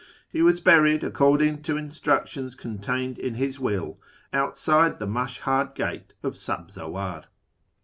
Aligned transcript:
'jTe 0.33 0.43
was 0.43 0.59
buried, 0.59 1.03
according 1.03 1.61
to 1.61 1.77
instructions 1.77 2.55
contained 2.55 3.19
in 3.19 3.35
his 3.35 3.59
will, 3.59 3.99
utside 4.33 4.97
the 4.97 5.05
Mashhad 5.05 5.75
gate 5.75 6.15
of 6.23 6.33
Sabzawar. 6.33 7.25